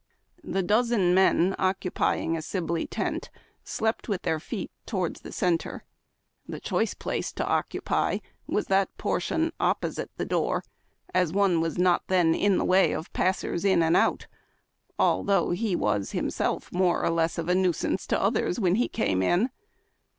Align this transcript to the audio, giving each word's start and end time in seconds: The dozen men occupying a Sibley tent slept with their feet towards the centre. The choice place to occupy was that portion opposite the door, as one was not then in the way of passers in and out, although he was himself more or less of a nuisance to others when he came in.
The 0.43 0.63
dozen 0.63 1.13
men 1.13 1.53
occupying 1.59 2.35
a 2.35 2.41
Sibley 2.41 2.87
tent 2.87 3.29
slept 3.63 4.09
with 4.09 4.23
their 4.23 4.39
feet 4.39 4.71
towards 4.87 5.21
the 5.21 5.31
centre. 5.31 5.83
The 6.47 6.59
choice 6.59 6.95
place 6.95 7.31
to 7.33 7.45
occupy 7.45 8.17
was 8.47 8.65
that 8.65 8.97
portion 8.97 9.51
opposite 9.59 10.09
the 10.17 10.25
door, 10.25 10.63
as 11.13 11.31
one 11.31 11.61
was 11.61 11.77
not 11.77 12.01
then 12.07 12.33
in 12.33 12.57
the 12.57 12.65
way 12.65 12.93
of 12.93 13.13
passers 13.13 13.63
in 13.63 13.83
and 13.83 13.95
out, 13.95 14.25
although 14.97 15.51
he 15.51 15.75
was 15.75 16.13
himself 16.13 16.71
more 16.73 17.03
or 17.03 17.11
less 17.11 17.37
of 17.37 17.47
a 17.47 17.53
nuisance 17.53 18.07
to 18.07 18.19
others 18.19 18.59
when 18.59 18.73
he 18.81 18.87
came 18.87 19.21
in. 19.21 19.51